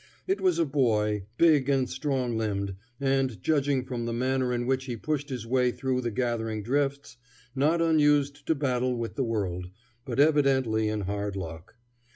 [0.25, 4.85] It was a boy, big and strong limbed, and, judging from the manner in which
[4.85, 7.17] he pushed his way through the gathering drifts,
[7.53, 9.69] not unused to battle with the world,
[10.03, 11.75] but evidently in hard luck.